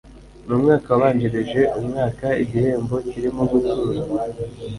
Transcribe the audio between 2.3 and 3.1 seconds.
igihembo